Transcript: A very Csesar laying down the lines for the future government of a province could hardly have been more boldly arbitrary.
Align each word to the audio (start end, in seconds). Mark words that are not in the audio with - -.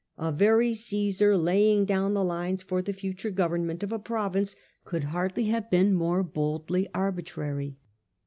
A 0.17 0.31
very 0.31 0.71
Csesar 0.71 1.37
laying 1.39 1.85
down 1.85 2.15
the 2.15 2.23
lines 2.23 2.63
for 2.63 2.81
the 2.81 2.91
future 2.91 3.29
government 3.29 3.83
of 3.83 3.91
a 3.91 3.99
province 3.99 4.55
could 4.83 5.03
hardly 5.03 5.43
have 5.49 5.69
been 5.69 5.93
more 5.93 6.23
boldly 6.23 6.87
arbitrary. 6.91 7.77